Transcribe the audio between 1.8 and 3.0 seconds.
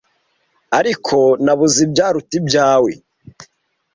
ibyaruta ibyawe